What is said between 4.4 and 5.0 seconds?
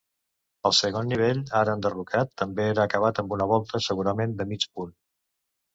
de mig punt.